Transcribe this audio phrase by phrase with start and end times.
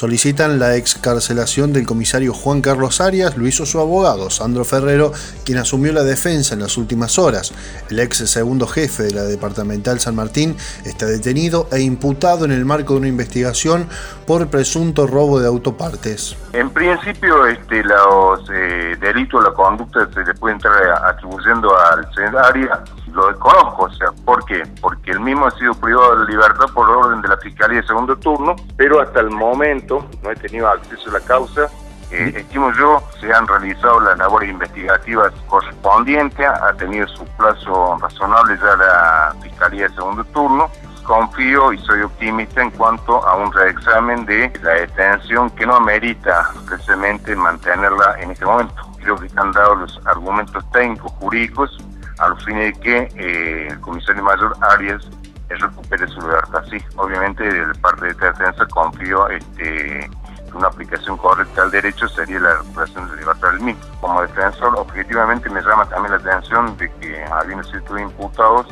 [0.00, 5.12] solicitan la excarcelación del comisario Juan Carlos Arias, lo hizo su abogado, Sandro Ferrero,
[5.44, 7.52] quien asumió la defensa en las últimas horas.
[7.90, 12.64] El ex segundo jefe de la departamental San Martín está detenido e imputado en el
[12.64, 13.90] marco de una investigación
[14.26, 16.34] por presunto robo de autopartes.
[16.54, 20.72] En principio, este, los eh, delitos, la conducta se le puede entrar
[21.04, 22.08] atribuyendo al
[22.38, 22.78] Arias
[23.12, 24.62] lo desconozco, o sea, ¿por qué?
[24.80, 28.16] Porque el mismo ha sido privado de libertad por orden de la Fiscalía de segundo
[28.16, 31.68] turno, pero hasta el momento no he tenido acceso a la causa.
[32.10, 38.58] Eh, estimo yo, se han realizado las labores investigativas correspondientes, ha tenido su plazo razonable
[38.58, 40.70] ya la Fiscalía de segundo turno.
[41.04, 46.50] Confío y soy optimista en cuanto a un reexamen de la detención que no amerita
[46.68, 48.74] precisamente mantenerla en este momento.
[49.02, 51.78] Creo que están dados los argumentos técnicos, jurídicos,
[52.20, 55.08] al fin de que eh, el comisario mayor Arias
[55.48, 56.62] recupere su libertad.
[56.70, 60.10] Sí, obviamente de parte de esta defensa confío este,
[60.50, 63.80] que una aplicación correcta al derecho sería la recuperación de libertad del mismo.
[64.00, 68.66] Como defensor, objetivamente me llama también la atención de que habiendo sido imputados,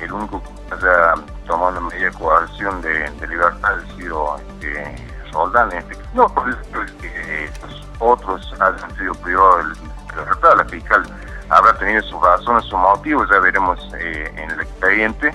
[0.00, 1.14] el único que haya
[1.46, 4.96] tomado una medida de coerción de, libertad ha sido este,
[5.32, 5.72] Roldán.
[5.72, 6.58] Este, no, por eso
[7.00, 9.86] que los otros hayan sido privados de
[10.16, 11.04] la libertad, la fiscal
[11.48, 15.30] habrá tenido sus razones, sus motivos, ya veremos eh, en el expediente.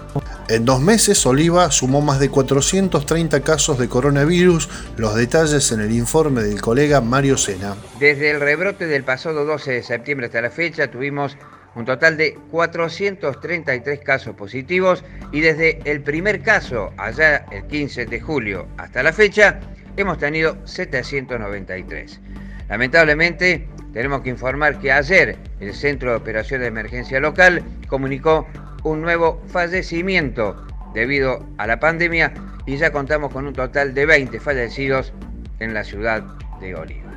[0.50, 4.70] En dos meses, Oliva sumó más de 430 casos de coronavirus.
[4.98, 7.76] Los detalles en el informe del colega Mario Sena.
[8.00, 11.38] Desde el rebrote del pasado 12 de septiembre hasta la fecha, tuvimos
[11.76, 18.20] un total de 433 casos positivos y desde el primer caso, allá el 15 de
[18.20, 19.60] julio hasta la fecha,
[19.98, 22.20] hemos tenido 793.
[22.70, 28.48] Lamentablemente, tenemos que informar que ayer el Centro de Operaciones de Emergencia Local comunicó
[28.84, 32.34] un nuevo fallecimiento debido a la pandemia
[32.66, 35.14] y ya contamos con un total de 20 fallecidos
[35.60, 36.24] en la ciudad
[36.60, 37.14] de Oliva.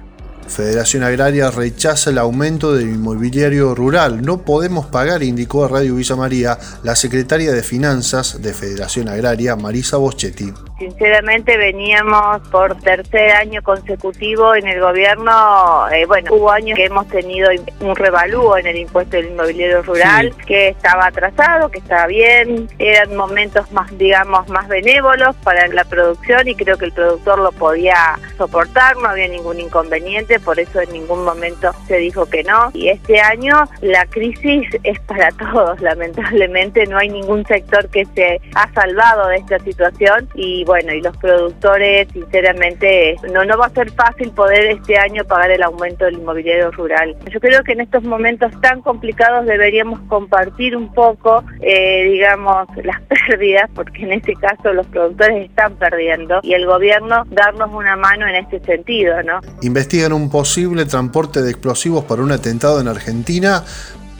[0.48, 4.22] Federación Agraria rechaza el aumento del inmobiliario rural.
[4.22, 9.56] No podemos pagar, indicó a Radio Villa María la secretaria de Finanzas de Federación Agraria,
[9.56, 10.52] Marisa Boschetti.
[10.78, 17.08] Sinceramente veníamos por tercer año consecutivo en el gobierno, eh, bueno, hubo años que hemos
[17.08, 17.48] tenido
[17.80, 23.16] un revalúo en el impuesto del inmobiliario rural, que estaba atrasado, que estaba bien, eran
[23.16, 28.18] momentos más, digamos, más benévolos para la producción y creo que el productor lo podía
[28.36, 32.70] soportar, no había ningún inconveniente, por eso en ningún momento se dijo que no.
[32.74, 38.42] Y este año la crisis es para todos, lamentablemente no hay ningún sector que se
[38.54, 43.70] ha salvado de esta situación y bueno, y los productores, sinceramente, no, no va a
[43.70, 47.16] ser fácil poder este año pagar el aumento del inmobiliario rural.
[47.32, 53.00] Yo creo que en estos momentos tan complicados deberíamos compartir un poco, eh, digamos, las
[53.02, 58.26] pérdidas, porque en este caso los productores están perdiendo, y el gobierno darnos una mano
[58.26, 59.40] en este sentido, ¿no?
[59.62, 63.62] Investigan un posible transporte de explosivos para un atentado en Argentina.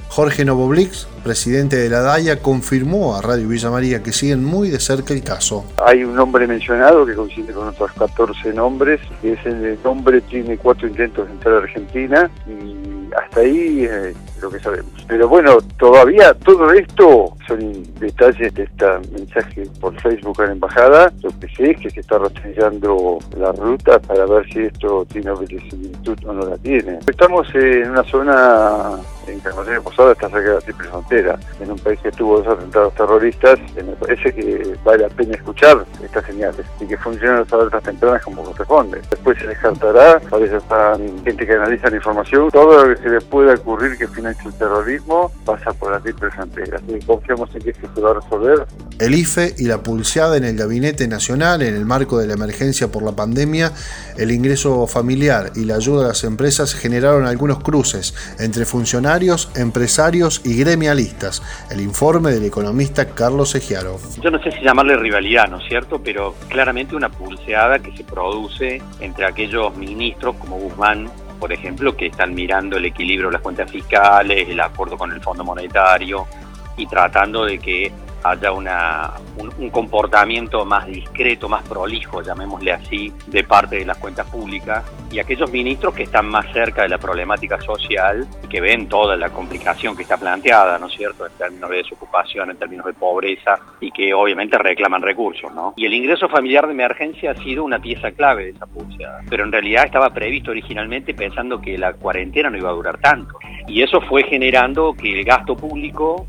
[0.09, 4.81] Jorge Novoblix, presidente de la DAIA, confirmó a Radio Villa María que siguen muy de
[4.81, 5.65] cerca el caso.
[5.85, 10.57] Hay un nombre mencionado que coincide con otros 14 nombres, que es el nombre tiene
[10.57, 14.93] cuatro intentos de entrar a Argentina y hasta ahí eh, lo que sabemos.
[15.07, 21.13] Pero bueno, todavía todo esto son detalles de este mensaje por Facebook a la embajada.
[21.23, 25.35] Lo que sé es que se está rastreando la ruta para ver si esto tiene
[25.71, 26.99] similitud o no la tiene.
[27.07, 31.79] Estamos en una zona en Carmelina Posada, está cerca de la triple frontera, en un
[31.79, 33.59] país que tuvo dos atentados terroristas.
[33.75, 38.23] Me parece que vale la pena escuchar estas señales y que funcionan las alertas tempranas
[38.23, 39.01] como corresponde.
[39.11, 43.21] Después se descartará, parece están gente que analiza la información, todo lo que se le
[43.21, 46.81] pueda ocurrir que finalice el terrorismo pasa por la triple frontera.
[46.89, 46.99] Y
[47.37, 48.67] confiamos en que esto se va a resolver.
[48.99, 52.91] El IFE y la pulseada en el Gabinete Nacional en el marco de la emergencia
[52.91, 53.73] por la pandemia,
[54.17, 60.41] el ingreso familiar y la ayuda a las empresas generaron algunos cruces entre funcionarios, empresarios
[60.45, 61.43] y gremialistas.
[61.71, 63.99] El informe del economista Carlos Egiaro.
[64.23, 66.01] Yo no sé si llamarle rivalidad, ¿no es cierto?
[66.03, 72.07] Pero claramente una pulseada que se produce entre aquellos ministros como Guzmán por ejemplo, que
[72.07, 76.27] están mirando el equilibrio de las cuentas fiscales, el acuerdo con el Fondo Monetario
[76.77, 77.93] y tratando de que
[78.31, 84.29] haya una, un, comportamiento más discreto, más prolijo, llamémosle así, de parte de las cuentas
[84.29, 88.89] públicas y aquellos ministros que están más cerca de la problemática social y que ven
[88.89, 92.87] toda la complicación que está planteada, ¿no es cierto?, en términos de desocupación, en términos
[92.87, 95.75] de pobreza y que obviamente reclaman recursos, ¿no?
[95.77, 99.45] Y el ingreso familiar de emergencia ha sido una pieza clave de esa pulseada, pero
[99.45, 103.39] en realidad estaba previsto originalmente pensando que la cuarentena no iba a durar tanto
[103.69, 106.27] y eso fue generando que el gasto público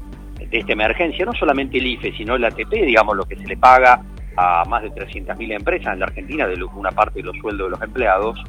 [0.51, 4.01] esta emergencia, no solamente el IFE, sino el ATP, digamos, lo que se le paga
[4.35, 7.71] a más de 300.000 empresas en la Argentina, de una parte de los sueldos de
[7.71, 8.39] los empleados,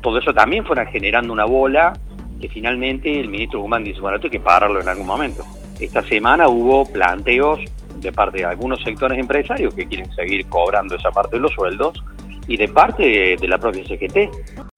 [0.00, 1.92] todo eso también fuera generando una bola
[2.40, 5.44] que finalmente el ministro Guzmán dice, bueno, esto hay que pararlo en algún momento.
[5.80, 7.60] Esta semana hubo planteos
[7.96, 12.02] de parte de algunos sectores empresarios que quieren seguir cobrando esa parte de los sueldos
[12.46, 14.77] y de parte de la propia CGT.